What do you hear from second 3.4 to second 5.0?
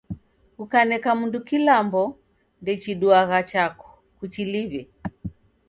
chako. Kuchiliw'e.